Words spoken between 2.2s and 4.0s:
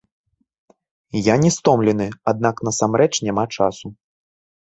аднак насамрэч няма часу.